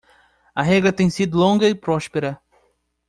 A 0.55 0.63
regra 0.63 0.91
tem 0.91 1.11
sido 1.11 1.37
longa 1.37 1.69
e 1.69 1.75
próspera. 1.75 2.41